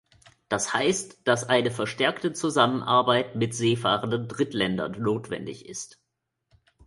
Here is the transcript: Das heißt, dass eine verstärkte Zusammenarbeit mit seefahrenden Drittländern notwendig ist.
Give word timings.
Das 0.49 0.73
heißt, 0.73 1.27
dass 1.27 1.47
eine 1.47 1.69
verstärkte 1.69 2.33
Zusammenarbeit 2.33 3.35
mit 3.35 3.53
seefahrenden 3.53 4.27
Drittländern 4.27 4.93
notwendig 4.99 5.67
ist. 5.69 6.01